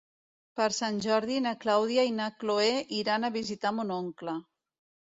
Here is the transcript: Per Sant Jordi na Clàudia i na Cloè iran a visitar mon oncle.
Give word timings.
Per 0.59 0.69
Sant 0.77 0.95
Jordi 1.07 1.37
na 1.47 1.53
Clàudia 1.65 2.07
i 2.11 2.17
na 2.23 2.31
Cloè 2.41 2.73
iran 3.05 3.29
a 3.29 3.33
visitar 3.41 3.79
mon 3.79 3.97
oncle. 4.03 4.41